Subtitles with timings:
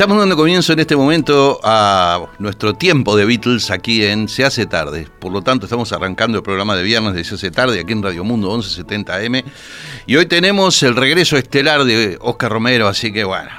[0.00, 4.64] Estamos dando comienzo en este momento a nuestro tiempo de Beatles aquí en Se hace
[4.64, 5.06] tarde.
[5.18, 8.02] Por lo tanto, estamos arrancando el programa de viernes de Se hace tarde aquí en
[8.02, 9.44] Radio Mundo 1170M.
[10.06, 13.50] Y hoy tenemos el regreso estelar de Oscar Romero, así que bueno,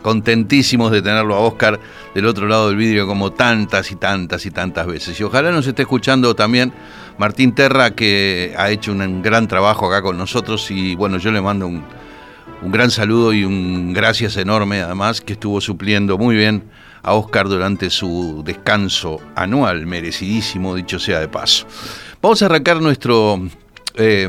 [0.00, 1.78] contentísimos de tenerlo a Oscar
[2.14, 5.20] del otro lado del vidrio como tantas y tantas y tantas veces.
[5.20, 6.72] Y ojalá nos esté escuchando también
[7.18, 10.70] Martín Terra, que ha hecho un gran trabajo acá con nosotros.
[10.70, 11.84] Y bueno, yo le mando un
[12.62, 16.64] un gran saludo y un gracias enorme además que estuvo supliendo muy bien
[17.02, 21.66] a Oscar durante su descanso anual, merecidísimo, dicho sea de paso.
[22.22, 23.42] Vamos a arrancar nuestro
[23.96, 24.26] eh,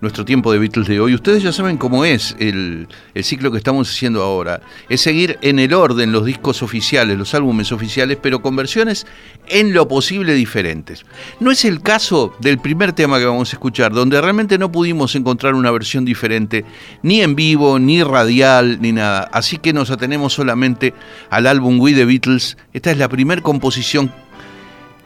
[0.00, 1.14] nuestro tiempo de Beatles de hoy.
[1.14, 2.88] Ustedes ya saben cómo es el,
[3.22, 4.62] ciclo que estamos haciendo ahora.
[4.88, 9.06] Es seguir en el orden los discos oficiales, los álbumes oficiales, pero con versiones
[9.48, 11.04] en lo posible diferentes.
[11.38, 15.14] No es el caso del primer tema que vamos a escuchar, donde realmente no pudimos
[15.14, 16.64] encontrar una versión diferente,
[17.02, 19.28] ni en vivo, ni radial, ni nada.
[19.32, 20.94] Así que nos atenemos solamente
[21.28, 22.56] al álbum We the Beatles.
[22.72, 24.12] Esta es la primera composición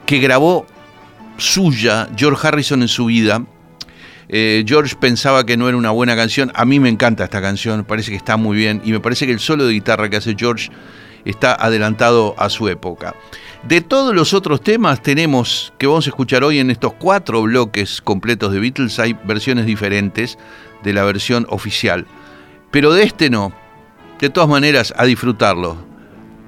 [0.05, 0.65] que grabó
[1.37, 3.45] suya George Harrison en su vida
[4.29, 6.51] eh, George pensaba que no era una buena canción.
[6.55, 9.31] A mí me encanta esta canción, parece que está muy bien y me parece que
[9.31, 10.69] el solo de guitarra que hace George
[11.25, 13.15] está adelantado a su época.
[13.63, 17.99] De todos los otros temas tenemos que vamos a escuchar hoy en estos cuatro bloques
[17.99, 20.37] completos de Beatles hay versiones diferentes
[20.83, 22.05] de la versión oficial,
[22.71, 23.53] pero de este no.
[24.19, 25.77] De todas maneras, a disfrutarlo.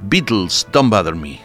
[0.04, 1.40] Beatles, Don't Bother Me.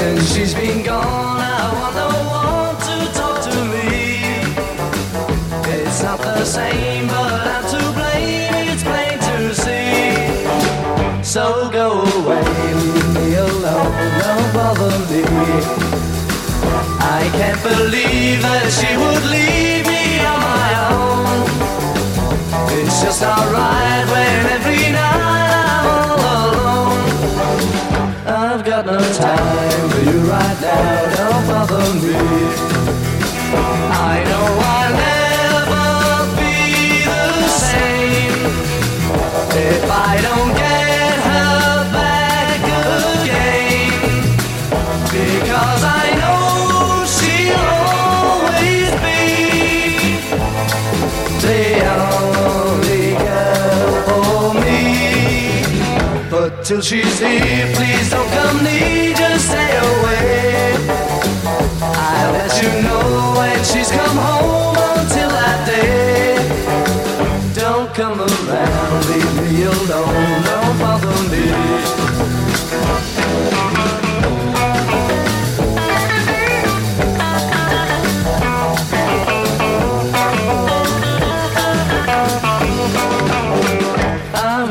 [0.00, 2.08] Since she's been gone, I want no
[2.40, 4.32] one to talk to me.
[5.76, 11.22] It's not the same, but I'm to blame, it's plain to see.
[11.22, 12.40] So go away,
[12.80, 13.92] leave me alone,
[14.24, 15.22] don't bother me.
[17.18, 21.44] I can't believe that she would leave me on my own.
[22.80, 23.52] It's just not
[30.40, 32.14] now, don't bother me.
[34.12, 35.88] I know I'll never
[36.38, 36.56] be
[37.04, 38.36] the same
[39.68, 42.60] if I don't get her back
[43.22, 43.90] again.
[45.16, 49.22] Because I know she'll always be
[51.44, 51.64] the
[51.98, 54.80] only girl for me.
[56.30, 59.48] But till she's here, please don't come near, just
[62.62, 66.36] you know when she's come home until I day?
[67.54, 72.10] Don't come around, leave me alone, don't bother me.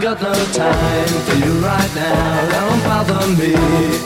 [0.02, 2.50] got no time for you right now.
[2.50, 3.99] Don't bother me.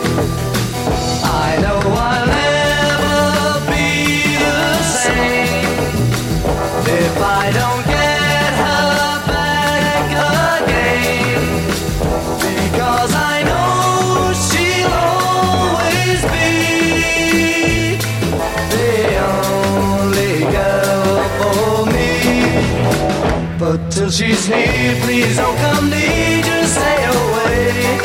[24.14, 27.98] She's here, please don't come near, just stay away.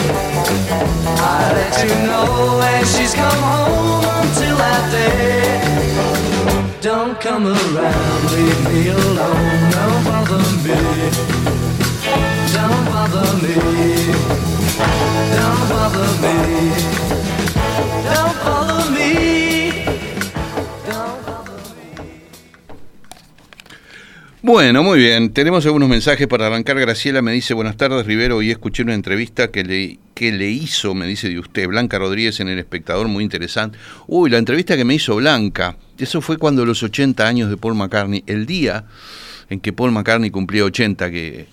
[1.21, 6.81] I let you know when she's come home until that day.
[6.81, 10.79] Don't come around, leave me alone, don't bother me.
[12.57, 13.57] Don't bother me.
[15.37, 16.37] Don't bother me.
[18.09, 19.88] Don't bother me.
[24.41, 25.33] Bueno, muy bien.
[25.33, 26.79] Tenemos algunos mensajes para arrancar.
[26.79, 28.37] Graciela me dice, buenas tardes, Rivero.
[28.37, 32.39] Hoy escuché una entrevista que le, que le hizo, me dice de usted, Blanca Rodríguez
[32.39, 33.79] en El Espectador, muy interesante.
[34.07, 35.77] Uy, la entrevista que me hizo Blanca.
[35.99, 38.85] Eso fue cuando los 80 años de Paul McCartney, el día
[39.51, 41.47] en que Paul McCartney cumplió 80, que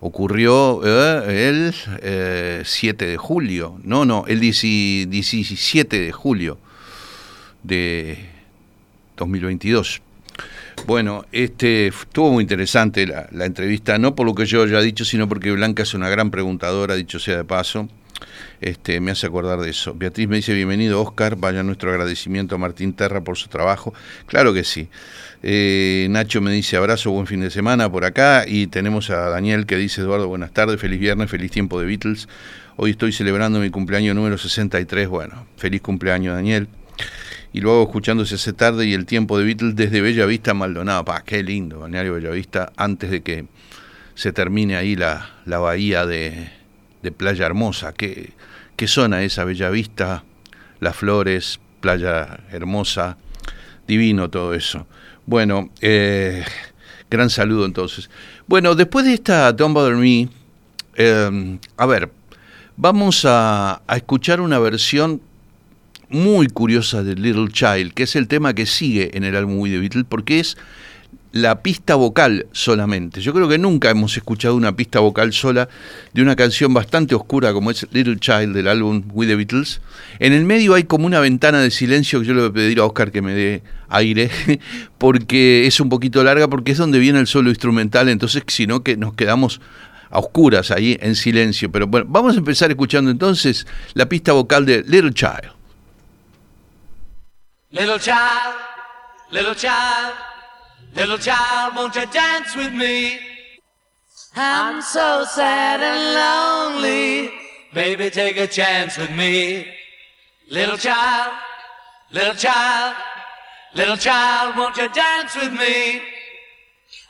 [0.00, 3.80] ocurrió eh, el 7 eh, de julio.
[3.82, 6.58] No, no, el 17 de julio
[7.62, 8.18] de
[9.16, 10.02] 2022.
[10.86, 15.28] Bueno, este estuvo muy interesante la, entrevista, no por lo que yo haya dicho, sino
[15.28, 17.88] porque Blanca es una gran preguntadora, dicho sea de paso.
[18.60, 19.94] Este, me hace acordar de eso.
[19.94, 23.94] Beatriz me dice, bienvenido Oscar, vaya nuestro agradecimiento a Martín Terra por su trabajo.
[24.26, 24.88] Claro que sí.
[25.42, 28.44] Eh, Nacho me dice, abrazo, buen fin de semana por acá.
[28.46, 32.28] Y tenemos a Daniel que dice, Eduardo, buenas tardes, feliz viernes, feliz tiempo de Beatles.
[32.76, 35.08] Hoy estoy celebrando mi cumpleaños número 63.
[35.08, 36.68] Bueno, feliz cumpleaños Daniel.
[37.52, 41.04] Y luego escuchándose ese tarde y el tiempo de Beatles desde Bella Vista Maldonado.
[41.04, 43.46] Pa, qué lindo, balneario Bellavista, antes de que
[44.14, 46.50] se termine ahí la, la bahía de,
[47.02, 47.92] de Playa Hermosa.
[47.92, 48.32] ¿Qué,
[48.76, 50.24] ¿Qué zona esa Bellavista?
[50.78, 53.16] Las flores, Playa Hermosa,
[53.86, 54.86] divino todo eso.
[55.26, 56.44] Bueno, eh,
[57.10, 58.10] gran saludo entonces.
[58.46, 60.28] Bueno, después de esta Don't Bother Me,
[60.96, 62.10] eh, a ver,
[62.76, 65.20] vamos a, a, escuchar una versión
[66.10, 69.70] muy curiosa de Little Child, que es el tema que sigue en el álbum We
[69.70, 70.56] The Beatles, porque es
[71.32, 73.20] la pista vocal solamente.
[73.20, 75.68] Yo creo que nunca hemos escuchado una pista vocal sola
[76.12, 79.80] de una canción bastante oscura como es Little Child del álbum We the Beatles.
[80.18, 82.80] En el medio hay como una ventana de silencio que yo le voy a pedir
[82.80, 84.30] a Oscar que me dé aire,
[84.98, 88.82] porque es un poquito larga, porque es donde viene el solo instrumental, entonces si no
[88.82, 89.60] que nos quedamos
[90.10, 91.70] a oscuras ahí en silencio.
[91.70, 95.59] Pero bueno, vamos a empezar escuchando entonces la pista vocal de Little Child.
[97.72, 98.56] Little child,
[99.30, 100.14] little child.
[100.96, 103.20] Little child, won't you dance with me?
[104.34, 107.30] I'm so sad and lonely.
[107.72, 109.68] Baby, take a chance with me.
[110.50, 111.32] Little child,
[112.10, 112.96] little child,
[113.74, 116.02] little child, won't you dance with me?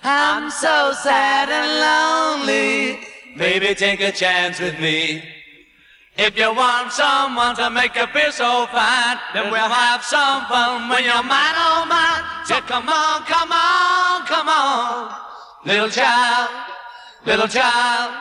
[0.03, 3.01] I'm so sad and lonely.
[3.39, 5.23] Baby, take a chance with me.
[6.23, 10.91] If you want someone to make you feel so fine, then we'll have some fun
[10.91, 12.45] when you're mine, oh mine.
[12.45, 15.17] So come on, come on, come on.
[15.65, 16.51] Little child,
[17.25, 18.13] little child,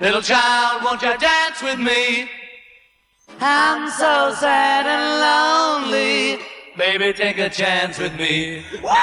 [0.00, 2.30] little child, won't you dance with me?
[3.38, 6.38] I'm so sad and lonely.
[6.78, 8.64] Baby, take a chance with me.
[8.82, 8.94] Wow!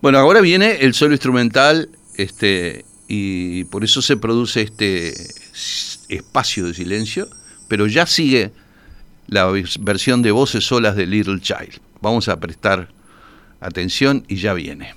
[0.00, 5.12] Bueno, ahora viene el solo instrumental, este, y por eso se produce este
[6.12, 7.28] espacio de silencio,
[7.68, 8.52] pero ya sigue
[9.26, 9.50] la
[9.80, 11.80] versión de voces solas de Little Child.
[12.00, 12.88] Vamos a prestar
[13.60, 14.94] atención y ya viene.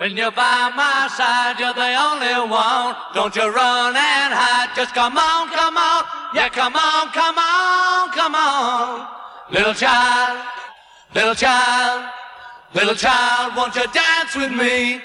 [0.00, 2.94] When you're by my side, you're the only one.
[3.14, 6.04] Don't you run and hide, just come on, come on.
[6.32, 9.08] Yeah, come on, come on, come on.
[9.50, 10.38] Little child,
[11.16, 12.04] little child,
[12.74, 15.00] little child, won't you dance with me?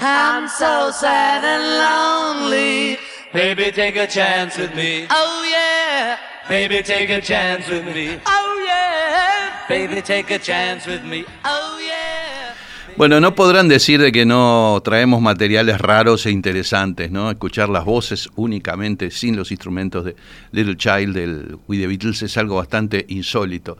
[0.00, 2.98] I'm so sad and lonely.
[3.32, 5.06] Baby, take a chance with me.
[5.10, 6.18] Oh yeah.
[6.48, 8.18] Baby, take a chance with me.
[8.26, 9.66] Oh yeah.
[9.68, 11.24] Baby, take a chance with me.
[11.44, 12.54] Oh yeah.
[12.96, 17.30] Bueno, no podrán decir de que no traemos materiales raros e interesantes, ¿no?
[17.30, 20.14] Escuchar las voces únicamente sin los instrumentos de
[20.52, 23.78] Little Child del We The Beatles es algo bastante insólito.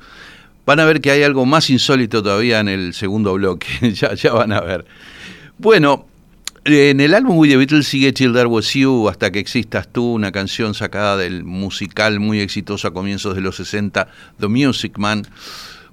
[0.67, 4.33] Van a ver que hay algo más insólito todavía en el segundo bloque, ya, ya
[4.33, 4.85] van a ver.
[5.59, 6.07] Bueno,
[6.65, 10.15] en el álbum We The Beatles sigue Till There Was You, Hasta que existas tú,
[10.15, 14.09] una canción sacada del musical muy exitoso a comienzos de los 60,
[14.41, 15.23] The Music Man,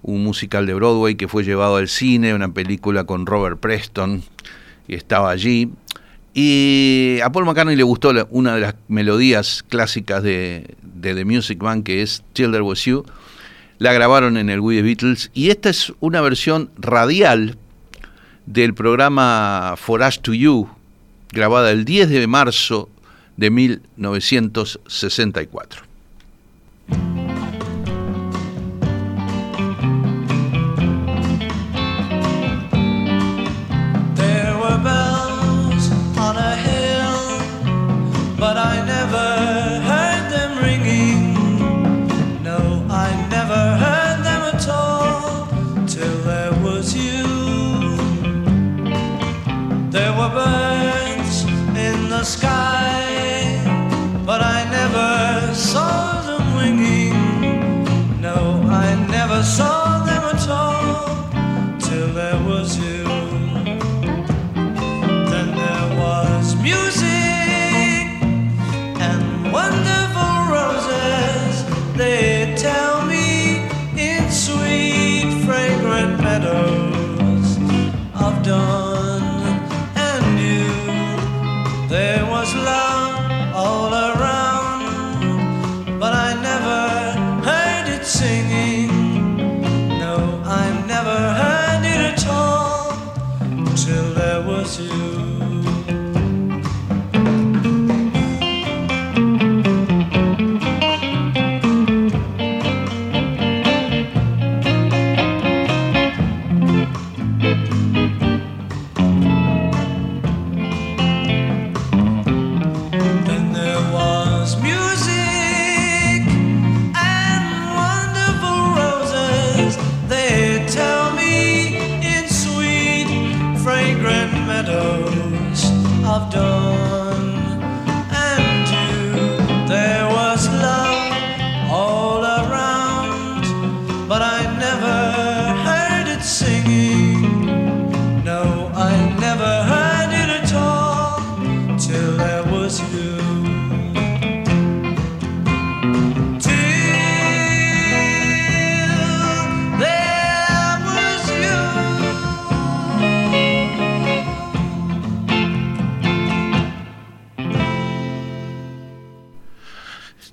[0.02, 4.24] un musical de Broadway que fue llevado al cine, una película con Robert Preston,
[4.88, 5.70] y estaba allí.
[6.34, 11.62] Y a Paul McCartney le gustó una de las melodías clásicas de, de The Music
[11.62, 13.06] Man, que es Till There Was You.
[13.78, 17.58] La grabaron en el We The Beatles, y esta es una versión radial
[18.52, 20.68] del programa Forage to You,
[21.32, 22.90] grabada el 10 de marzo
[23.38, 25.91] de 1964.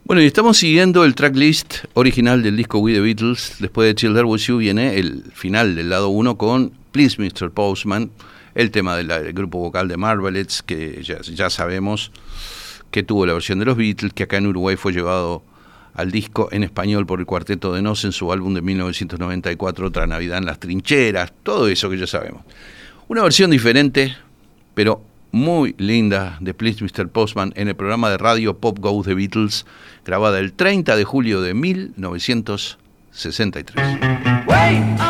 [0.09, 3.57] Bueno, y estamos siguiendo el tracklist original del disco We the Beatles.
[3.59, 7.51] Después de There Was You viene el final del lado 1 con Please Mr.
[7.51, 8.11] Postman,
[8.55, 12.11] el tema del, grupo vocal de Marvelettes, que ya, ya sabemos
[12.91, 15.43] que tuvo la versión de los Beatles, que acá en Uruguay fue llevado
[15.93, 20.07] al disco en español por el Cuarteto de Nos en su álbum de 1994, Otra
[20.07, 22.45] Navidad en las Trincheras, todo eso que ya sabemos.
[23.09, 24.17] Una versión diferente,
[24.73, 27.09] pero muy linda de Please Mr.
[27.09, 29.65] Postman en el programa de radio Pop Go The Beatles,
[30.05, 33.75] grabada el 30 de julio de 1963.
[34.47, 35.08] Wait,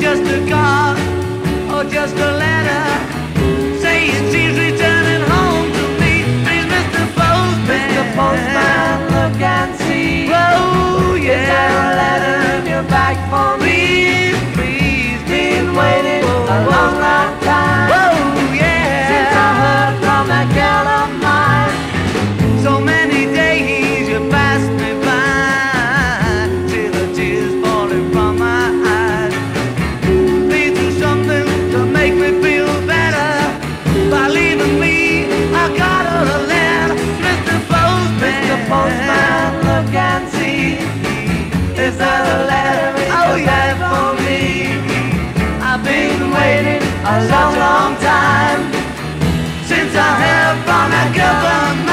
[0.00, 0.98] just a card
[1.72, 2.84] or just a letter
[3.80, 6.12] saying she's returning home to me.
[6.44, 7.02] Please, Mr.
[7.16, 8.04] Postman, Mr.
[8.16, 10.28] Postman, look and see.
[10.30, 11.32] Oh, yeah.
[11.32, 14.32] Is there a letter in your bag for me?
[14.54, 17.35] Please, please, been waiting a long, long
[47.08, 48.62] a long, long time
[49.64, 51.85] since I heard from that girl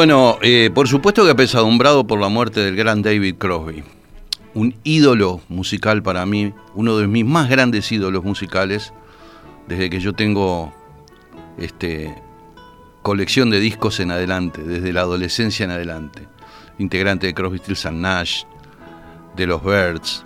[0.00, 3.84] Bueno, eh, por supuesto que apesadumbrado por la muerte del gran David Crosby.
[4.54, 8.94] Un ídolo musical para mí, uno de mis más grandes ídolos musicales,
[9.68, 10.72] desde que yo tengo
[11.58, 12.16] este,
[13.02, 16.26] colección de discos en adelante, desde la adolescencia en adelante.
[16.78, 18.44] Integrante de Crosby, Stills and Nash,
[19.36, 20.24] de los Birds.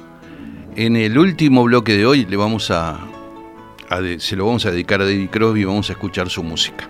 [0.77, 3.01] En el último bloque de hoy le vamos a,
[4.19, 6.89] se lo vamos a dedicar a David Crosby y vamos a escuchar su música.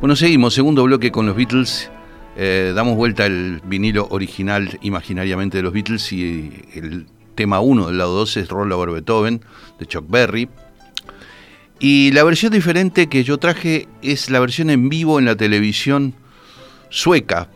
[0.00, 1.92] Bueno, seguimos, segundo bloque con los Beatles.
[2.36, 7.98] Eh, damos vuelta al vinilo original imaginariamente de los Beatles y el tema 1 del
[7.98, 9.40] lado 2 es Roll Over Beethoven
[9.78, 10.48] de Chuck Berry.
[11.78, 16.14] Y la versión diferente que yo traje es la versión en vivo en la televisión
[16.88, 17.48] sueca.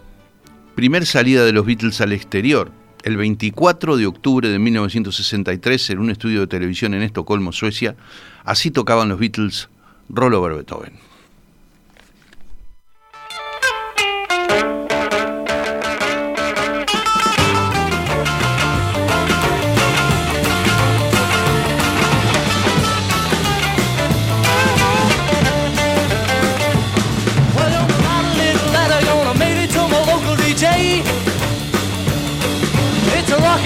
[0.75, 2.71] Primer salida de los Beatles al exterior.
[3.05, 7.97] El 24 de octubre de 1963 en un estudio de televisión en Estocolmo, Suecia.
[8.45, 9.69] Así tocaban los Beatles
[10.09, 10.93] Roll Over Beethoven.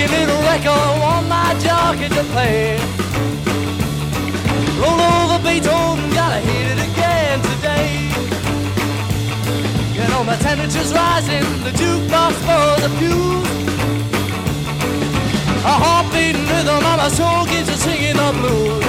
[0.03, 2.77] A little record, want my jockey to play.
[4.83, 8.11] Roll over Beethoven, gotta hit it again today.
[9.95, 13.53] You know my temperature's rising, the jukebox for the fuse.
[15.65, 18.82] A heart rhythm, and my soul keeps a singing the blues.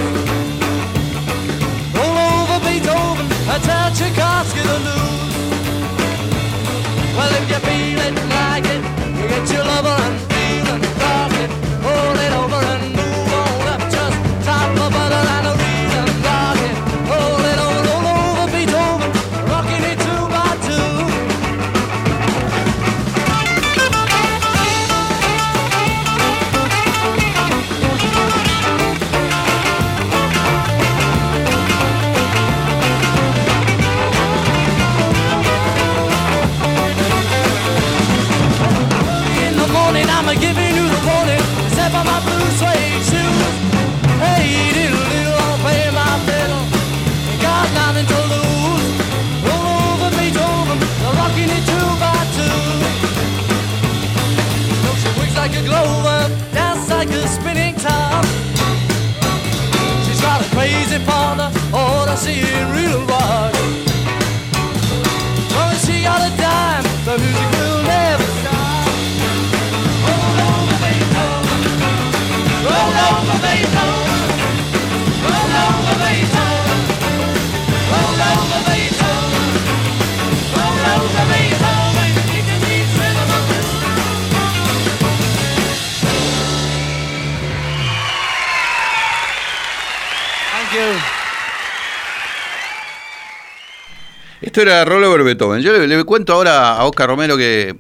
[94.53, 95.63] Esto era Rollover Beethoven.
[95.63, 97.75] Yo le, cuento ahora a Oscar Romero que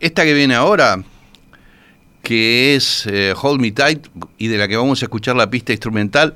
[0.00, 1.04] esta que viene ahora,
[2.22, 4.06] que es eh, Hold Me Tight,
[4.38, 6.34] y de la que vamos a escuchar la pista instrumental,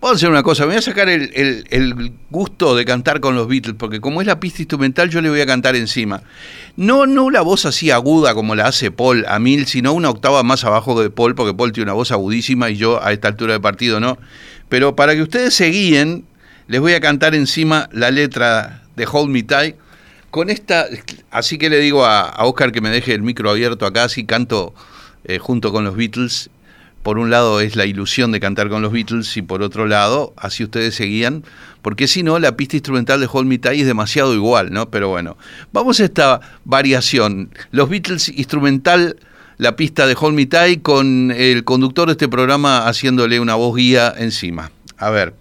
[0.00, 3.46] Vamos a hacer una cosa, me voy a sacar el gusto de cantar con los
[3.46, 6.24] Beatles, porque como es la pista instrumental, yo le voy a cantar encima.
[6.76, 10.42] No, no la voz así aguda como la hace Paul a mil, sino una octava
[10.42, 13.52] más abajo de Paul, porque Paul tiene una voz agudísima y yo a esta altura
[13.52, 14.18] de partido no.
[14.68, 16.24] Pero para que ustedes se guíen,
[16.66, 19.76] les voy a cantar encima la letra de Hold Me Tight.
[20.30, 20.86] Con esta,
[21.30, 24.74] así que le digo a, Oscar que me deje el micro abierto acá, así canto
[25.24, 26.50] eh, junto con los Beatles.
[27.04, 30.32] Por un lado es la ilusión de cantar con los Beatles y por otro lado,
[30.38, 31.44] así ustedes se guían,
[31.82, 34.88] porque si no, la pista instrumental de Hold Me Tight es demasiado igual, ¿no?
[34.88, 35.36] Pero bueno,
[35.70, 37.50] vamos a esta variación.
[37.72, 39.18] Los Beatles instrumental,
[39.58, 43.76] la pista de Hold Me Tight con el conductor de este programa haciéndole una voz
[43.76, 44.72] guía encima.
[44.96, 45.34] A ver.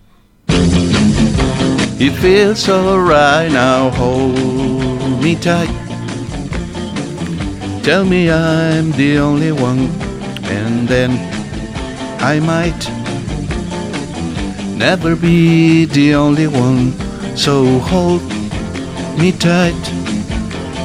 [2.05, 5.71] It feels alright now, hold me tight.
[7.81, 9.87] Tell me I'm the only one,
[10.51, 11.11] and then
[12.19, 12.83] I might
[14.75, 16.91] never be the only one.
[17.37, 18.21] So hold
[19.17, 19.81] me tight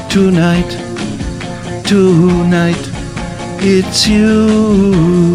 [0.09, 0.71] tonight,
[1.85, 2.85] tonight.
[3.61, 5.35] It's you,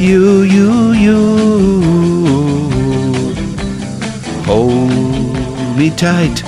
[0.00, 2.45] you, you, you.
[4.46, 5.36] Hold
[5.76, 6.42] me tight.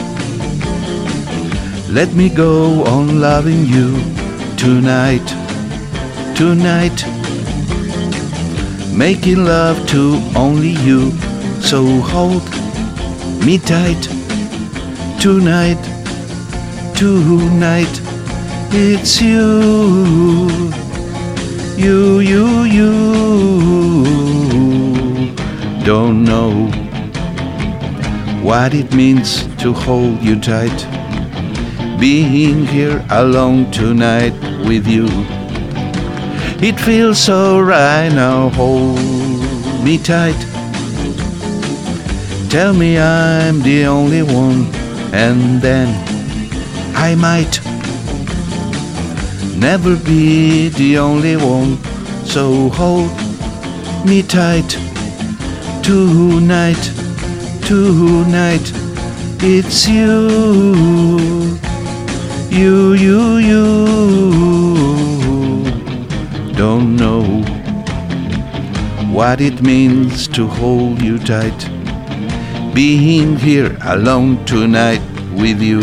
[1.90, 3.98] Let me go on loving you
[4.56, 5.26] tonight,
[6.36, 7.04] tonight.
[8.94, 11.10] Making love to only you.
[11.60, 12.44] So hold
[13.44, 14.02] me tight
[15.20, 15.82] tonight,
[16.94, 18.00] tonight.
[18.70, 20.48] It's you,
[21.76, 24.04] you, you, you.
[25.84, 26.87] Don't know
[28.42, 30.86] what it means to hold you tight.
[31.98, 34.34] Being here alone tonight
[34.66, 35.06] with you.
[36.60, 38.98] It feels so right now, hold
[39.84, 40.38] me tight.
[42.50, 44.66] Tell me I'm the only one,
[45.12, 45.88] and then
[46.96, 47.60] I might
[49.56, 51.78] never be the only one.
[52.24, 53.10] So hold
[54.06, 54.70] me tight
[55.82, 56.92] tonight,
[57.68, 58.72] tonight.
[59.42, 61.58] It's you,
[62.48, 63.66] you, you, you.
[66.54, 67.22] Don't know
[69.12, 71.68] what it means to hold you tight.
[72.72, 75.02] Being here alone tonight
[75.34, 75.82] with you.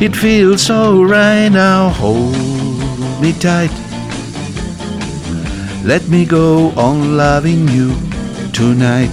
[0.00, 2.36] It feels so right now, hold
[3.20, 3.72] me tight.
[5.84, 7.96] Let me go on loving you
[8.52, 9.10] tonight,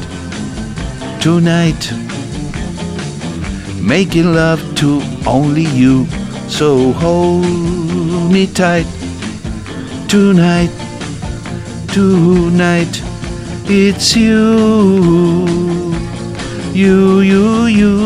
[1.22, 1.92] tonight.
[3.82, 6.06] Making love to only you,
[6.48, 8.88] so hold me tight
[10.08, 10.72] tonight,
[11.88, 13.02] tonight.
[13.70, 15.46] It's you,
[16.74, 17.98] you, you, you,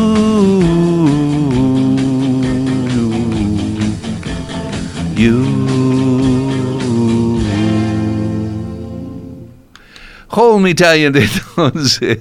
[5.14, 5.61] you.
[10.34, 11.14] Hold me tight,
[11.56, 12.18] entonces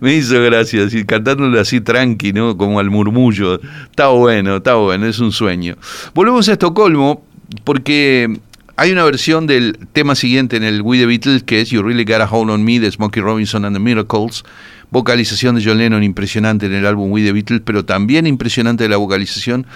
[0.00, 2.58] me hizo gracia, así, cantándolo así tranqui, ¿no?
[2.58, 3.58] Como al murmullo.
[3.88, 5.76] Está bueno, está bueno, es un sueño.
[6.14, 7.24] Volvemos a Estocolmo
[7.64, 8.38] porque
[8.76, 12.04] hay una versión del tema siguiente en el We the Beatles que es You Really
[12.04, 14.44] Got a Hold on Me de Smokey Robinson and the Miracles.
[14.90, 18.98] Vocalización de John Lennon impresionante en el álbum We the Beatles, pero también impresionante la
[18.98, 19.66] vocalización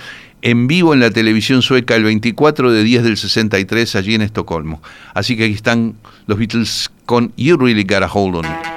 [0.43, 4.83] en vivo en la televisión sueca el 24 de 10 del 63 allí en Estocolmo.
[5.15, 5.95] Así que aquí están
[6.27, 8.72] los Beatles con You Really Got a Hold on Me.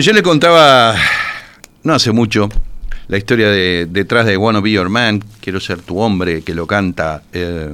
[0.00, 0.94] Yo le contaba
[1.82, 2.48] no hace mucho
[3.08, 6.68] la historia de detrás de Wanna Be Your Man, Quiero ser tu hombre, que lo
[6.68, 7.68] canta eh,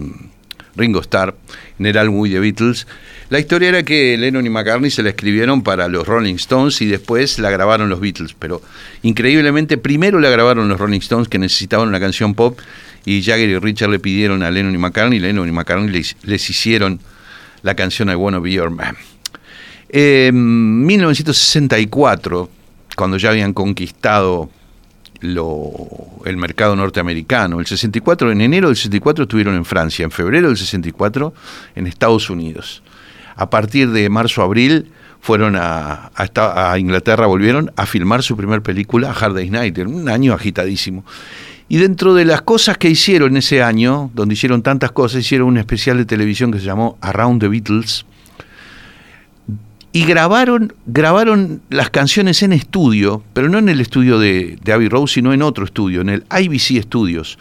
[0.75, 1.35] Ringo Starr
[1.79, 2.87] en el álbum de Beatles.
[3.29, 6.87] La historia era que Lennon y McCartney se la escribieron para los Rolling Stones y
[6.87, 8.63] después la grabaron los Beatles, pero
[9.03, 12.59] increíblemente primero la grabaron los Rolling Stones que necesitaban una canción pop
[13.05, 16.49] y Jagger y Richard le pidieron a Lennon y McCartney, Lennon y McCartney les, les
[16.49, 17.01] hicieron
[17.63, 18.97] la canción I Wanna Be Your Man.
[19.97, 22.51] En 1964,
[22.97, 24.51] cuando ya habían conquistado
[25.23, 27.61] el mercado norteamericano.
[27.61, 31.33] El 64, en enero del 64 estuvieron en Francia, en febrero del 64
[31.77, 32.83] en Estados Unidos.
[33.37, 36.11] A partir de marzo-abril fueron a,
[36.77, 41.05] Inglaterra, volvieron a filmar su primer película, Hard Day's Night, un año agitadísimo.
[41.69, 45.59] Y dentro de las cosas que hicieron ese año, donde hicieron tantas cosas, hicieron un
[45.59, 48.05] especial de televisión que se llamó Around the Beatles,
[49.95, 54.89] y grabaron, grabaron las canciones en estudio, pero no en el estudio de, de Abbey
[54.89, 57.39] Road, sino en otro estudio, en el IBC Studios.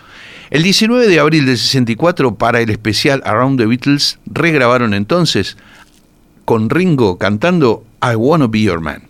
[0.52, 5.58] El 19 de abril del 64, para el especial Around the Beatles, regrabaron entonces
[6.46, 9.02] con Ringo cantando I Wanna Be Your Man.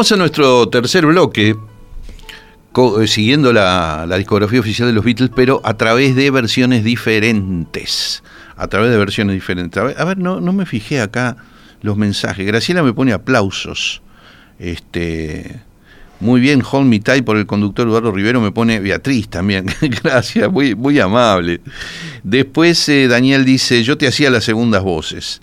[0.00, 1.54] Vamos a nuestro tercer bloque,
[2.74, 8.22] eh, siguiendo la, discografía oficial de los Beatles, pero a través de versiones diferentes.
[8.56, 9.78] A través de versiones diferentes.
[9.78, 11.36] A ver, no, no me fijé acá
[11.82, 12.46] los mensajes.
[12.46, 14.00] Graciela me pone aplausos.
[14.58, 15.60] Este.
[16.18, 19.66] Muy bien, Hold Me Tight por el conductor Eduardo Rivero, me pone Beatriz también.
[20.02, 21.60] Gracias, muy, muy amable.
[22.22, 25.42] Después eh, Daniel dice, yo te hacía las segundas voces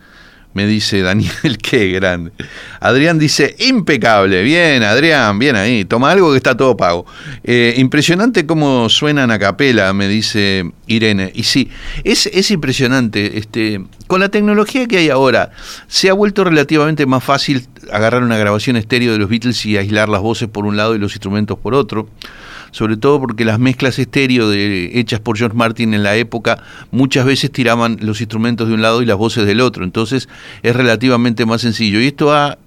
[0.58, 2.32] me dice Daniel, qué grande.
[2.80, 7.06] Adrián dice, impecable, bien, Adrián, bien ahí, toma algo que está todo pago.
[7.43, 11.32] Eh, impresionante cómo suenan a capela, me dice Irene.
[11.36, 11.70] Y sí,
[12.04, 15.52] es, es impresionante, este, con la tecnología que hay ahora,
[15.88, 20.10] se ha vuelto relativamente más fácil agarrar una grabación estéreo de los Beatles y aislar
[20.10, 22.10] las voces por un lado y los instrumentos por otro
[22.71, 27.25] sobre todo porque las mezclas estéreo de, hechas por George Martin en la época muchas
[27.25, 30.30] veces tiraban los instrumentos de un lado y las voces del otro, entonces
[30.63, 31.99] es relativamente más sencillo.
[32.01, 32.58] Y esto ha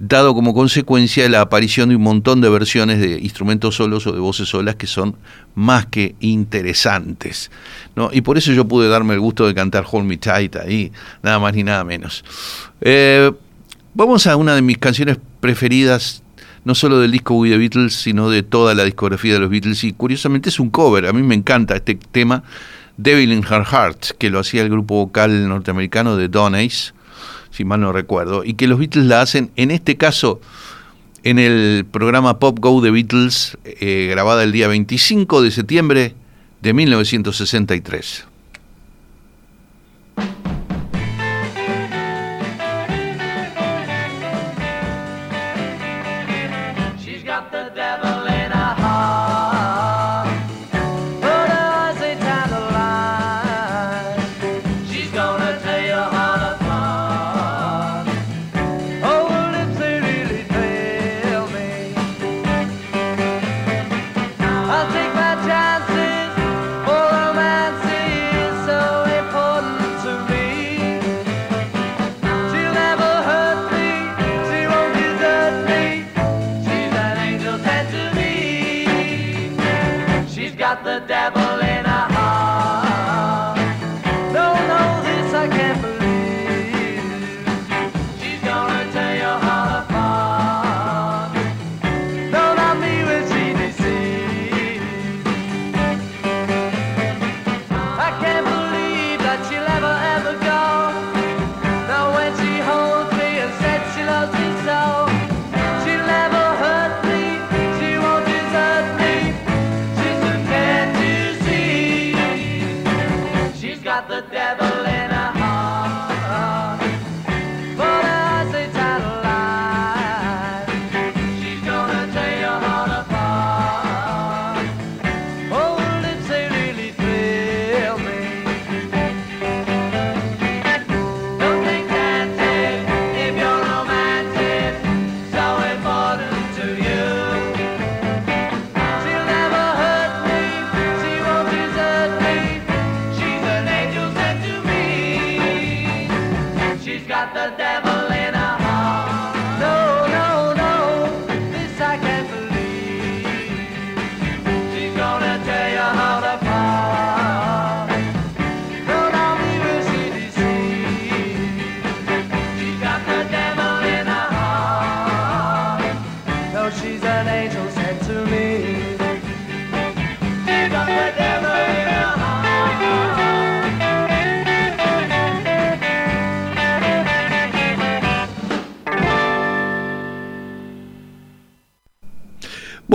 [0.00, 4.18] dado como consecuencia la aparición de un montón de versiones de instrumentos solos o de
[4.18, 5.14] voces solas que son
[5.54, 7.50] más que interesantes.
[7.94, 8.08] ¿no?
[8.10, 10.90] Y por eso yo pude darme el gusto de cantar Hold Me Tight ahí,
[11.22, 12.24] nada más ni nada menos.
[12.80, 13.30] Eh,
[13.92, 16.22] vamos a una de mis canciones preferidas
[16.64, 19.84] no solo del disco We the Beatles, sino de toda la discografía de los Beatles.
[19.84, 22.42] Y curiosamente es un cover, a mí me encanta este tema,
[22.96, 26.92] Devil in Her Heart, que lo hacía el grupo vocal norteamericano de Don Ace,
[27.50, 30.40] si mal no recuerdo, y que los Beatles la hacen, en este caso,
[31.22, 36.14] en el programa Pop Go de Beatles, eh, grabada el día 25 de septiembre
[36.60, 38.29] de 1963.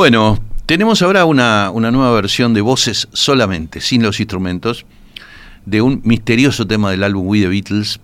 [0.05, 0.37] Bueno,
[0.67, 4.85] tenemos ahora una, una nueva versión de voces solamente, sin los instrumentos,
[5.65, 7.99] de un misterioso tema del álbum We the Beatles,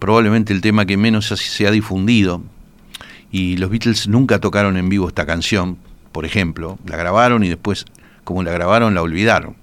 [0.00, 2.42] probablemente el tema que menos se ha difundido.
[3.30, 5.78] Y los Beatles nunca tocaron en vivo esta canción,
[6.10, 7.84] por ejemplo, la grabaron y después,
[8.24, 9.54] como la grabaron, la olvidaron.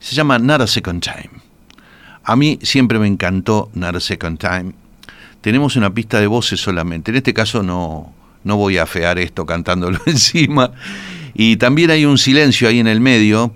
[0.00, 1.30] Se llama Not a Second Time.
[2.24, 4.72] A mí siempre me encantó Not a Second Time.
[5.42, 7.12] Tenemos una pista de voces solamente.
[7.12, 8.12] En este caso no,
[8.44, 10.72] no voy a afear esto cantándolo encima.
[11.34, 13.52] Y también hay un silencio ahí en el medio,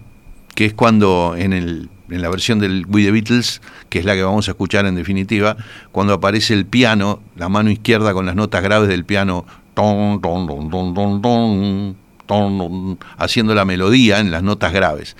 [0.54, 4.14] que es cuando en, el, en la versión del We The Beatles, que es la
[4.14, 5.56] que vamos a escuchar en definitiva,
[5.92, 10.46] cuando aparece el piano, la mano izquierda con las notas graves del piano, ton, ton,
[10.46, 11.96] ton, ton, ton, ton,
[12.26, 15.16] ton haciendo la melodía en las notas graves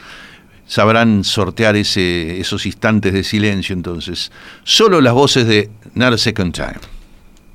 [0.69, 4.31] sabrán sortear ese, esos instantes de silencio entonces.
[4.63, 6.98] Solo las voces de Not a Second Time.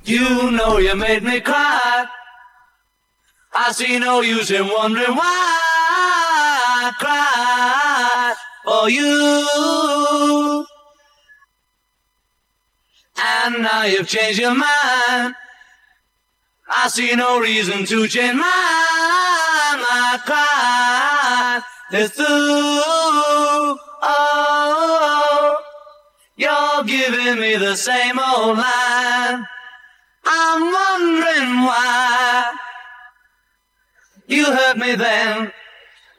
[0.06, 2.06] You know you made me cry.
[3.56, 5.60] I see no use in wondering why
[6.82, 8.36] I cried
[8.66, 10.66] for you.
[13.16, 15.36] And now you've changed your mind.
[16.68, 18.44] I see no reason to change mine.
[18.44, 21.62] My cry
[21.94, 22.26] is through.
[24.06, 25.58] Oh,
[26.36, 29.46] you're giving me the same old line.
[30.26, 32.56] I'm wondering why
[34.28, 35.52] you hurt me then.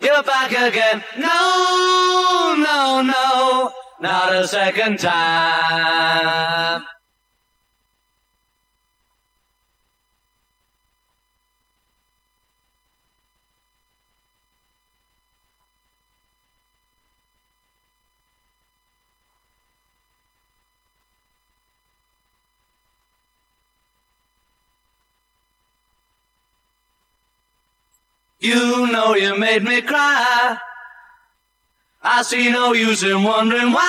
[0.00, 1.02] You're back again.
[1.18, 6.84] No, no, no, not a second time.
[28.44, 30.58] You know you made me cry.
[32.02, 33.80] I see no use in wondering why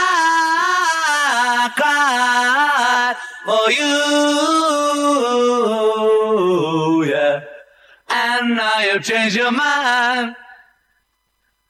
[1.57, 3.69] I cried for
[7.03, 7.11] you.
[7.11, 7.43] Yeah.
[8.07, 10.37] And now you've changed your mind.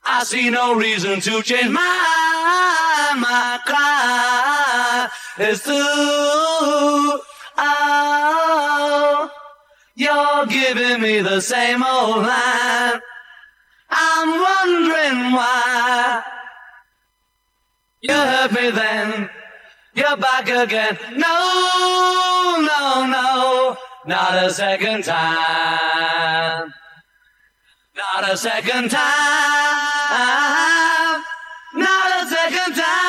[0.04, 5.08] I see no reason to change my my cry
[5.40, 7.20] is through.
[9.98, 13.00] You're giving me the same old line.
[13.88, 16.22] I'm wondering why
[18.02, 19.30] you hurt me then.
[19.94, 20.98] You're back again.
[21.16, 26.74] No, no, no, not a second time.
[27.96, 29.00] Not a second time.
[31.74, 33.05] Not a second time.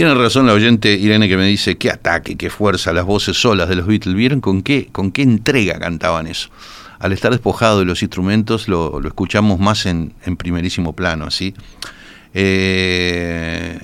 [0.00, 3.68] Tiene razón la oyente Irene que me dice qué ataque, qué fuerza, las voces solas
[3.68, 4.14] de los Beatles.
[4.14, 6.48] ¿Vieron con qué, con qué entrega cantaban eso?
[7.00, 11.52] Al estar despojado de los instrumentos lo, lo escuchamos más en, en primerísimo plano, ¿sí?
[12.32, 13.78] Eh,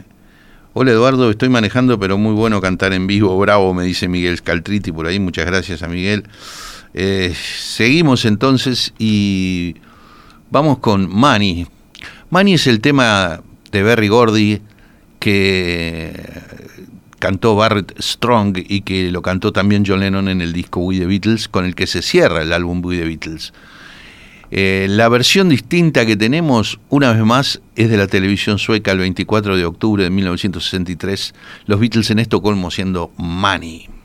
[0.72, 3.38] hola Eduardo, estoy manejando, pero muy bueno cantar en vivo.
[3.38, 5.18] Bravo, me dice Miguel Scaltriti por ahí.
[5.18, 6.24] Muchas gracias a Miguel.
[6.94, 9.76] Eh, seguimos entonces y
[10.50, 11.66] vamos con Money.
[12.30, 14.62] Money es el tema de Berry Gordy
[15.26, 16.12] que
[17.18, 21.06] cantó Barrett Strong y que lo cantó también John Lennon en el disco We the
[21.06, 23.52] Beatles, con el que se cierra el álbum We the Beatles.
[24.52, 28.98] Eh, la versión distinta que tenemos, una vez más, es de la televisión sueca el
[28.98, 31.34] 24 de octubre de 1963,
[31.66, 33.95] los Beatles en Estocolmo siendo Money.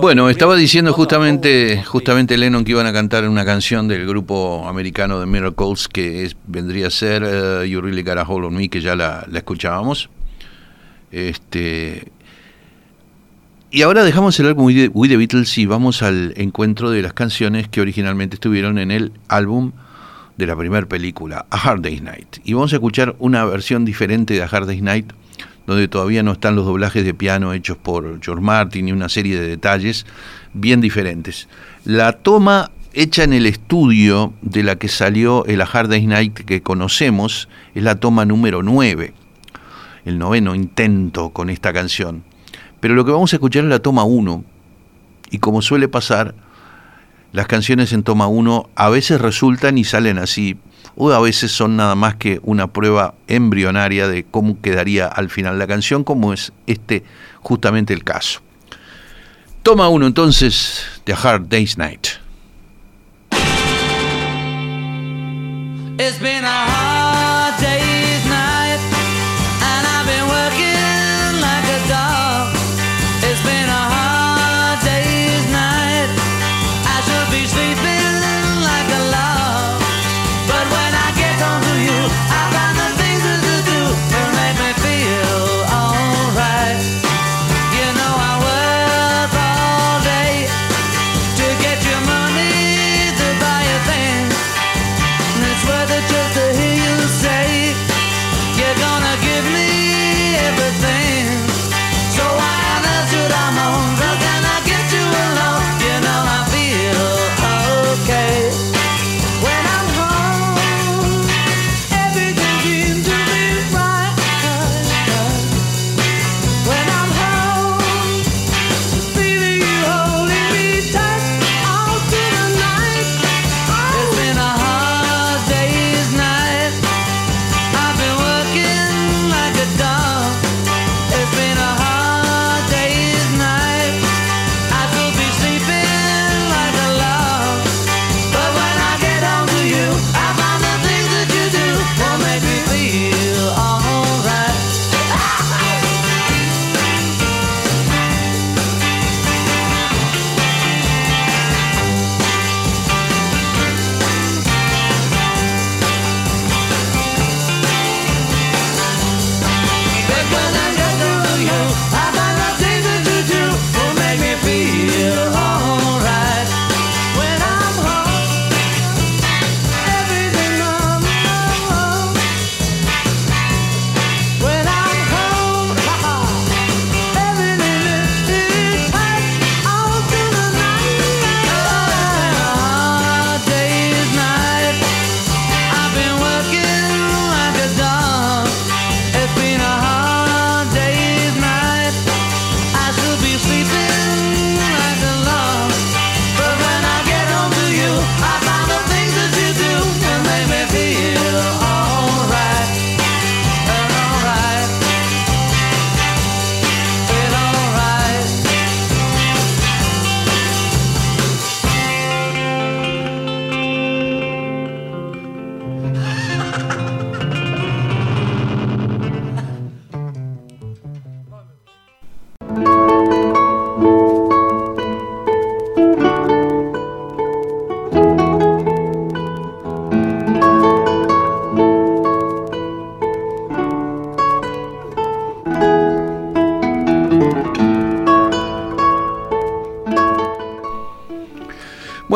[0.00, 5.18] Bueno, estaba diciendo justamente, justamente Lennon que iban a cantar una canción del grupo americano
[5.20, 8.68] de Miracles que es- vendría a ser eh, You Really Got a Hold on Me,
[8.68, 10.08] que ya la, la escuchábamos.
[11.12, 12.10] Este,
[13.70, 17.68] y ahora dejamos el álbum We the Beatles y vamos al encuentro de las canciones
[17.68, 19.72] que originalmente estuvieron en el álbum
[20.36, 22.38] de la primera película, A Hard Day's Night.
[22.44, 25.12] Y vamos a escuchar una versión diferente de A Hard Day's Night,
[25.66, 29.40] donde todavía no están los doblajes de piano hechos por George Martin y una serie
[29.40, 30.06] de detalles
[30.54, 31.48] bien diferentes.
[31.84, 36.34] La toma hecha en el estudio de la que salió el A Hard Day's Night
[36.34, 39.12] que conocemos es la toma número 9,
[40.06, 42.24] el noveno intento con esta canción.
[42.80, 44.44] Pero lo que vamos a escuchar es la toma 1,
[45.30, 46.34] y como suele pasar,
[47.32, 50.56] las canciones en toma 1 a veces resultan y salen así,
[50.96, 55.58] o a veces son nada más que una prueba embrionaria de cómo quedaría al final
[55.58, 57.04] la canción, como es este
[57.40, 58.40] justamente el caso.
[59.62, 62.06] Toma 1 entonces de Hard Day's Night.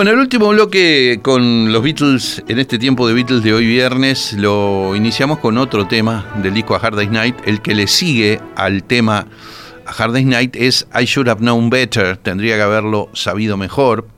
[0.01, 4.33] Bueno, el último bloque con los Beatles, en este tiempo de Beatles de hoy viernes,
[4.33, 7.37] lo iniciamos con otro tema del disco A Hard Day's Night.
[7.45, 9.27] El que le sigue al tema
[9.85, 14.09] A Hard Day's Night es I Should Have Known Better, tendría que haberlo sabido mejor,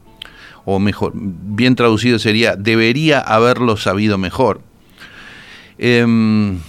[0.64, 4.60] o mejor, bien traducido sería, debería haberlo sabido mejor.
[5.78, 6.60] Em,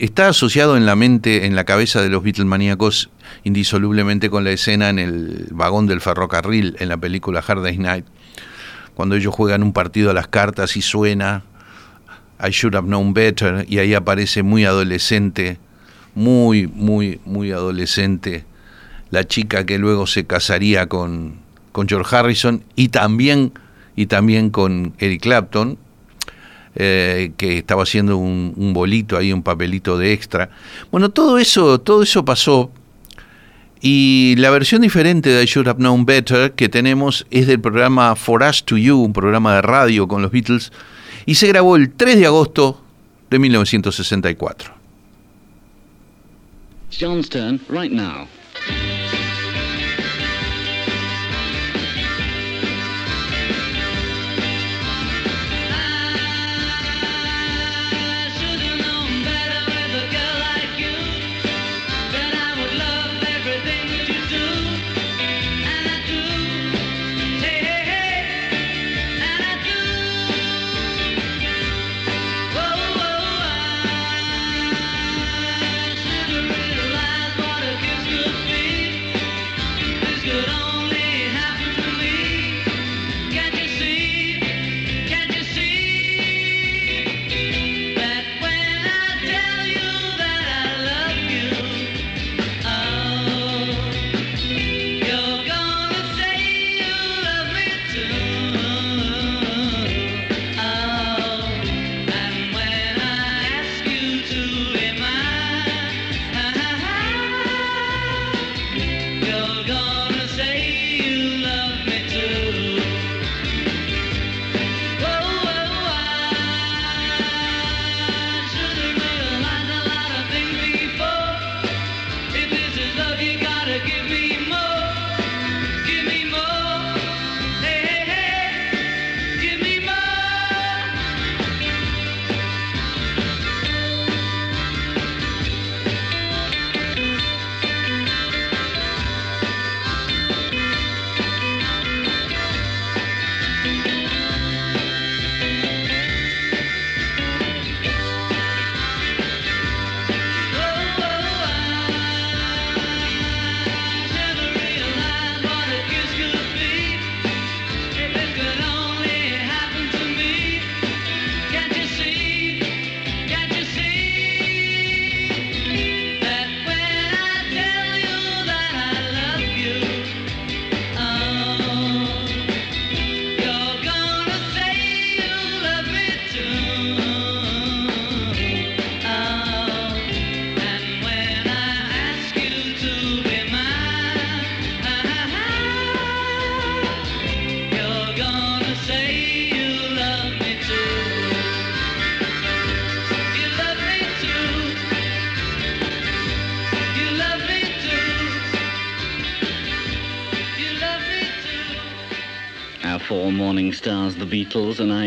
[0.00, 3.10] está asociado en la mente, en la cabeza de los Beatlemaníacos,
[3.44, 8.06] indisolublemente con la escena en el vagón del ferrocarril en la película Hard Day's Night,
[8.94, 11.44] cuando ellos juegan un partido a las cartas y suena
[12.42, 15.58] I Should Have Known Better, y ahí aparece muy adolescente,
[16.14, 18.46] muy, muy, muy adolescente,
[19.10, 21.40] la chica que luego se casaría con,
[21.72, 23.52] con George Harrison y también,
[23.96, 25.76] y también con Eric Clapton,
[26.76, 30.50] eh, que estaba haciendo un, bolito ahí, un papelito de extra.
[30.90, 32.70] Bueno, todo eso, todo eso pasó.
[33.80, 38.14] Y la versión diferente de I Should Have Known Better que tenemos es del programa
[38.14, 40.70] For Us to You, un programa de radio con los Beatles,
[41.26, 42.82] y se grabó el 3 de agosto
[43.30, 44.74] de 1964.
[46.90, 47.30] John's
[47.68, 47.92] right.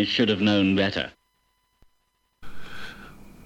[0.05, 1.13] Should have known better.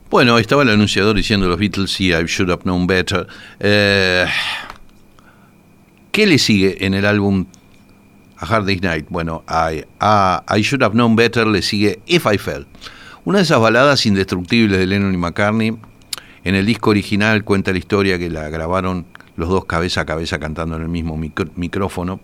[0.09, 3.27] Bueno, estaba el anunciador diciendo los Beatles y I should have known better.
[3.59, 4.25] Eh,
[6.11, 7.45] ¿Qué le sigue en el álbum
[8.37, 9.05] A Hard Day's Night?
[9.09, 12.65] Bueno, I, a I Should Have Known Better le sigue If I Fell.
[13.25, 15.77] Una de esas baladas indestructibles de Lennon y McCartney.
[16.43, 19.05] En el disco original cuenta la historia que la grabaron
[19.35, 22.21] los dos cabeza a cabeza cantando en el mismo micrófono.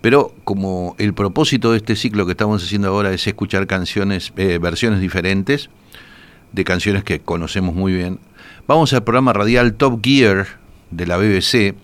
[0.00, 4.58] Pero como el propósito de este ciclo que estamos haciendo ahora es escuchar canciones, eh,
[4.58, 5.70] versiones diferentes
[6.52, 8.20] de canciones que conocemos muy bien,
[8.66, 10.46] vamos al programa radial Top Gear
[10.90, 11.74] de la BBC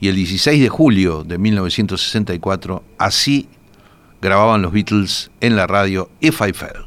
[0.00, 3.48] y el 16 de julio de 1964 así
[4.20, 6.86] grababan los Beatles en la radio If I Fell.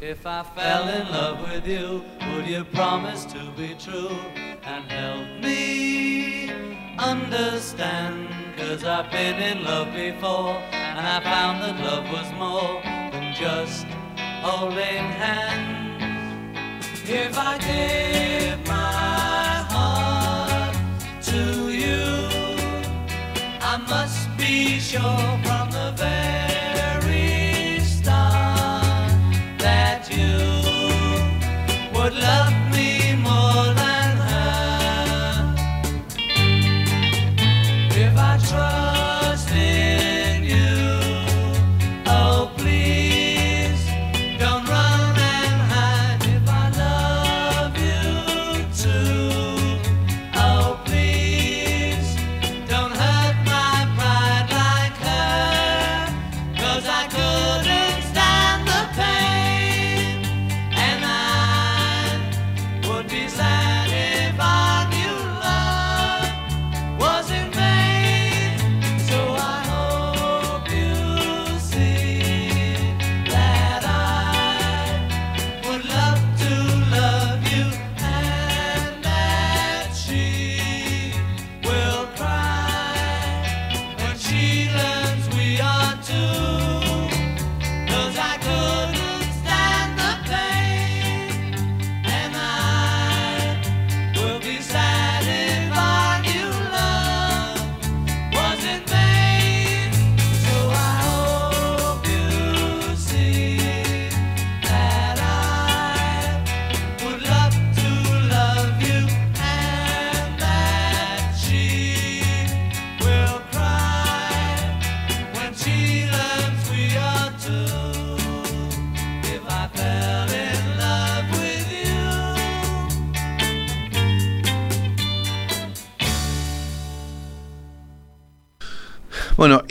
[0.00, 2.02] If I fell in love with you,
[2.32, 4.10] would you promise to be true
[4.64, 6.50] and help me
[6.98, 8.41] understand?
[8.56, 13.86] Cause I've been in love before And I found that love was more than just
[14.42, 17.00] holding hands.
[17.08, 20.76] If I give my heart
[21.22, 22.28] to you
[23.60, 29.12] I must be sure from the very start
[29.58, 30.36] That you
[31.98, 32.61] would love me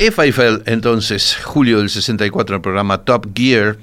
[0.02, 3.78] Bueno, If I Fell, entonces, julio del 64, en el programa Top Gear.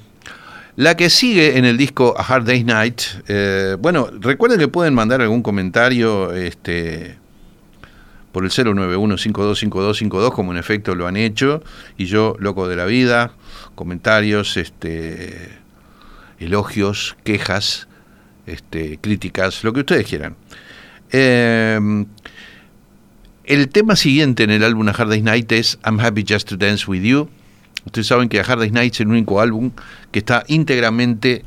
[0.75, 3.03] La que sigue en el disco A Hard Day's Night.
[3.29, 7.17] eh, bueno, recuerden que pueden mandar algún comentario este,
[8.33, 11.63] por el 091-525252, como en efecto lo han hecho.
[11.97, 13.33] Y yo, loco de la vida,
[13.77, 15.51] comentarios, este,
[16.41, 17.87] elogios, quejas,
[18.47, 20.35] este, críticas, lo que ustedes quieran.
[21.13, 21.79] Eh,
[23.49, 26.57] el tema siguiente en el álbum A Hard Day's Night es I'm Happy Just to
[26.59, 27.31] Dance With You.
[27.87, 29.71] Ustedes saben que A Hard Day's Night es el único álbum
[30.13, 31.47] que está íntegramente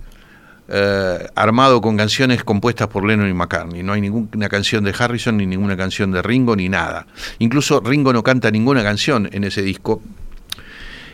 [0.67, 3.83] eh, armado con canciones compuestas por Lennon y McCartney.
[3.83, 7.05] No hay ninguna canción de Harrison, ni ninguna canción de Ringo, ni nada.
[7.37, 10.01] Incluso Ringo no canta ninguna canción en ese disco.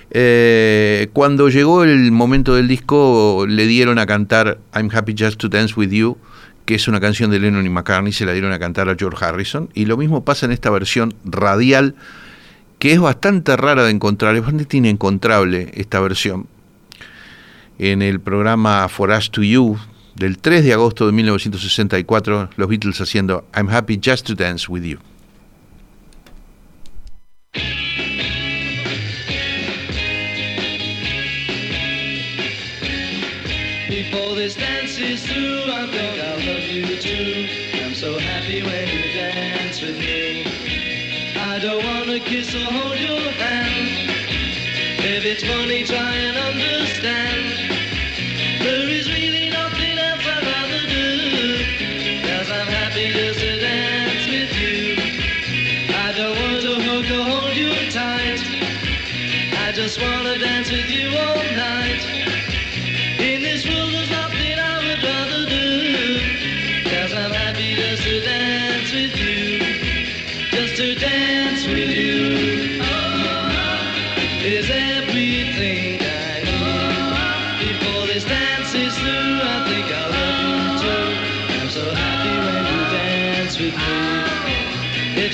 [0.09, 5.49] Eh, cuando llegó el momento del disco, le dieron a cantar I'm Happy Just to
[5.49, 6.17] Dance With You,
[6.67, 9.23] que es una canción de Lennon y McCartney, se la dieron a cantar a George
[9.23, 9.69] Harrison.
[9.73, 11.95] Y lo mismo pasa en esta versión radial,
[12.77, 16.47] que es bastante rara de encontrar, es bastante inencontrable esta versión.
[17.79, 19.77] En el programa For Us to You,
[20.15, 24.83] del 3 de agosto de 1964, los Beatles haciendo I'm Happy Just to Dance With
[24.83, 24.99] You.
[45.17, 46.36] If it's funny, try and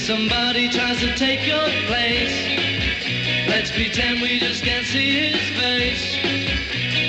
[0.03, 2.35] somebody tries to take your place.
[3.47, 6.17] Let's pretend we just can't see his face.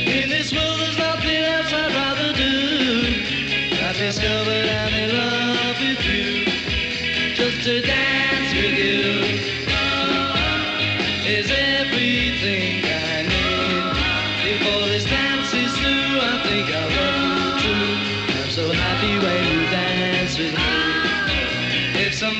[0.07, 3.83] In this world there's nothing else I'd rather do.
[3.85, 4.94] I've discovered I'm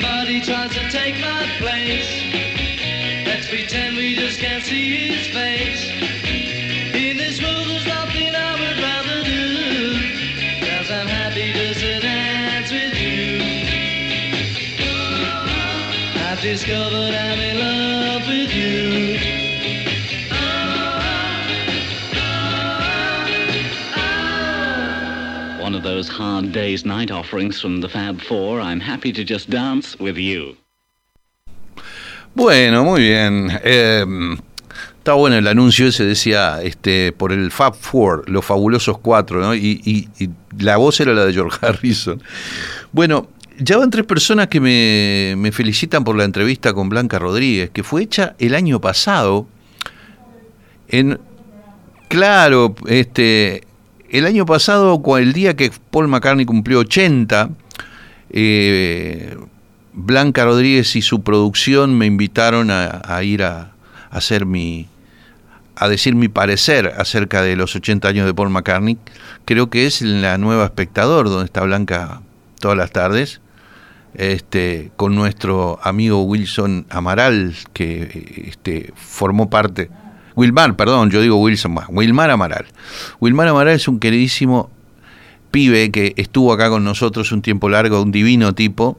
[0.05, 2.23] somebody tries to take my place.
[3.27, 5.91] Let's pretend we just can't see his face.
[6.95, 9.47] In this world there's nothing I would rather do.
[10.67, 13.41] Cause I'm happy just to dance with you.
[16.29, 19.14] I've discovered I'm in love with you
[25.85, 28.21] those hard day's night offerings from the Fab.
[28.31, 30.57] I'm happy to just dance with you.
[32.35, 33.51] Bueno, muy bien.
[33.63, 34.37] Eh,
[34.99, 39.55] Estaba bueno el anuncio ese, decía, este, por el Fab Four, los fabulosos cuatro, ¿no?
[39.55, 42.23] Y, y- y la voz era la de George Harrison.
[42.91, 43.29] Bueno,
[43.59, 47.83] ya van tres personas que me, me felicitan por la entrevista con Blanca Rodríguez, que
[47.83, 49.47] fue hecha el año pasado.
[50.89, 51.21] En,
[52.09, 53.65] claro, este,
[54.19, 57.51] el año pasado, el día que Paul McCartney cumplió 80,
[58.31, 59.37] eh,
[59.93, 63.73] Blanca Rodríguez y su producción me invitaron a, ir a,
[64.11, 64.89] a hacer mi
[65.77, 68.99] a decir mi parecer acerca de los 80 años de Paul McCartney.
[69.45, 72.23] Creo que es en la nueva espectador donde está Blanca
[72.61, 73.41] todas las tardes.
[74.15, 79.91] Este, con nuestro amigo Wilson Amaral, que este, formó parte,
[80.37, 82.67] Wilmar, perdón, yo digo Wilson, Wilmar Amaral.
[83.21, 84.71] Wilmar Amaral es un queridísimo
[85.51, 88.99] pibe que estuvo acá con nosotros un tiempo largo, un divino tipo,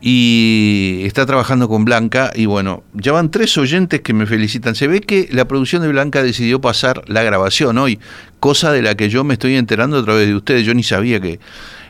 [0.00, 4.74] y está trabajando con Blanca y bueno, ya van tres oyentes que me felicitan.
[4.74, 7.98] Se ve que la producción de Blanca decidió pasar la grabación hoy,
[8.40, 11.20] cosa de la que yo me estoy enterando a través de ustedes, yo ni sabía
[11.20, 11.40] que...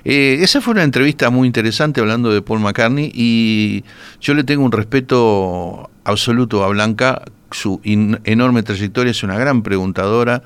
[0.04, 3.84] Eh, esa fue una entrevista muy interesante hablando de Paul McCartney y
[4.20, 10.42] yo le tengo un respeto absoluto a Blanca, su enorme trayectoria, es una gran preguntadora,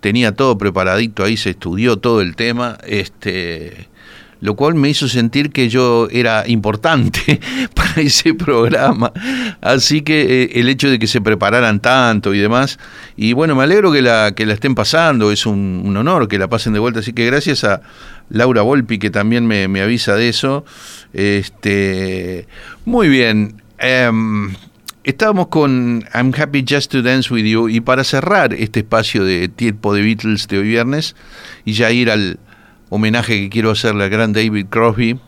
[0.00, 3.88] tenía todo preparadito ahí, se estudió todo el tema, este
[4.40, 7.40] lo cual me hizo sentir que yo era importante
[7.74, 9.12] para ese programa.
[9.60, 12.78] Así que eh, el hecho de que se prepararan tanto y demás,
[13.16, 16.48] y bueno, me alegro que la, que la estén pasando, es un, honor que la
[16.48, 17.82] pasen de vuelta, así que gracias a
[18.30, 20.64] Laura Volpi que también me, me avisa de eso.
[21.12, 22.46] Este,
[22.84, 23.60] muy bien.
[23.78, 24.54] em,
[25.02, 29.48] Estábamos con I'm Happy Just to Dance With You y para cerrar este espacio de
[29.48, 31.16] tiempo de Beatles de hoy viernes
[31.64, 32.38] y ya ir al
[32.90, 35.18] homenaje que quiero hacerle al gran David Crosby,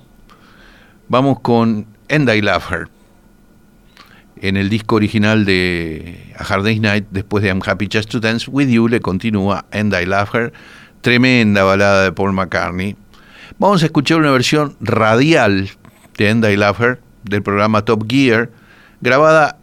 [1.08, 2.88] vamos con And I Love Her.
[4.42, 8.20] En el disco original de A Hard Day's Night, después de I'm Happy Just to
[8.20, 10.52] Dance With You, le continúa And I Love Her,
[11.00, 12.94] tremenda balada de Paul McCartney.
[13.58, 15.70] Vamos a escuchar una versión radial
[16.18, 18.50] de And I Love Her del programa Top Gear,
[19.00, 19.61] grabada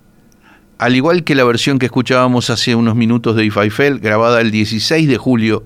[0.79, 4.39] al igual que la versión que escuchábamos hace unos minutos de If I Fell, grabada
[4.39, 5.63] el 16 de julio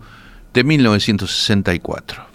[0.53, 2.32] de 1964.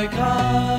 [0.00, 0.69] like I.